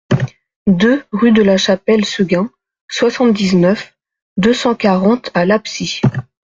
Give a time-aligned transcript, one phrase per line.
[0.65, 2.49] deux rue de la Chapelle Seguin,
[2.89, 3.95] soixante-dix-neuf,
[4.35, 6.01] deux cent quarante à L'Absie